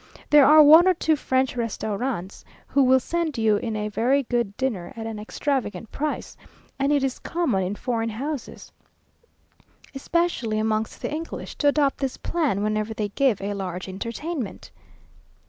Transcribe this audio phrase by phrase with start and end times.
[0.31, 4.57] There are one or two French restaurans, who will send you in a very good
[4.57, 6.35] dinner at an extravagant price:
[6.79, 8.71] and it is common in foreign houses,
[9.93, 14.71] especially amongst the English, to adopt this plan whenever they give a large entertainment.